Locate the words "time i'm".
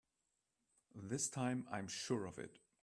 1.29-1.87